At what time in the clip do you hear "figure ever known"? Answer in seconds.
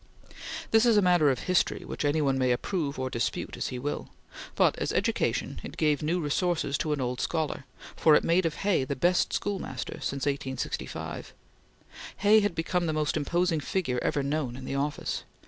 13.59-14.55